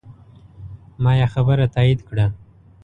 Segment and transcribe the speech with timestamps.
[1.03, 2.25] ما یې خبره تایید کړه.